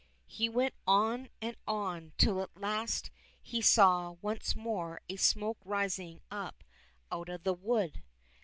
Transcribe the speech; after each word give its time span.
He 0.25 0.49
went 0.49 0.73
on 0.87 1.29
and 1.43 1.55
on 1.67 2.13
till 2.17 2.41
at 2.41 2.57
last 2.57 3.11
he 3.39 3.61
saw 3.61 4.13
once 4.19 4.55
more 4.55 4.99
a 5.07 5.15
smoke 5.17 5.59
rising 5.63 6.21
up 6.31 6.63
out 7.11 7.29
of 7.29 7.43
the 7.43 7.53
wood. 7.53 8.01